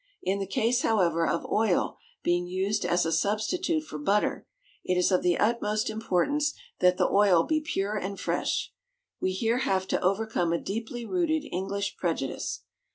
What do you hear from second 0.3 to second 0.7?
the